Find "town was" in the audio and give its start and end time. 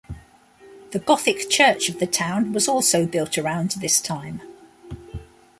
2.07-2.67